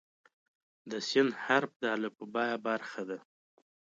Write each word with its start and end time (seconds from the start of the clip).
د 0.89 0.91
"س" 1.07 1.11
حرف 1.43 1.71
د 1.81 1.83
الفبا 1.95 2.45
برخه 2.67 3.01
ده. 3.09 3.19